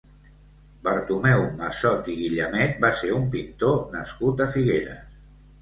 [0.87, 5.07] Bartomeu Massot i Guillamet va ser un pintor nascut a Figueres.